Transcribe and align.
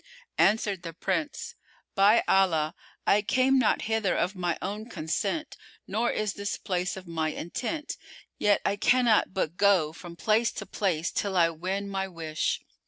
Answered 0.39 0.81
the 0.81 0.93
Prince, 0.93 1.53
"By 1.93 2.23
Allah, 2.27 2.73
I 3.05 3.21
came 3.21 3.59
not 3.59 3.83
hither 3.83 4.15
of 4.17 4.35
my 4.35 4.57
own 4.59 4.89
consent 4.89 5.55
nor 5.85 6.09
is 6.09 6.33
this 6.33 6.57
place 6.57 6.97
of 6.97 7.05
my 7.07 7.29
intent; 7.29 7.97
yet 8.39 8.61
I 8.65 8.77
cannot 8.77 9.31
but 9.35 9.57
go 9.57 9.93
from 9.93 10.15
place 10.15 10.51
to 10.53 10.65
place 10.65 11.11
till 11.11 11.37
I 11.37 11.51
win 11.51 11.87
my 11.87 12.07
wish." 12.07 12.61